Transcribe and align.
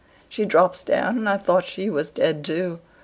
she 0.27 0.45
drops 0.45 0.81
down; 0.83 1.15
and 1.15 1.29
I 1.29 1.37
thought 1.37 1.63
she 1.63 1.87
was 1.87 2.09
dead 2.09 2.43
too. 2.43 2.79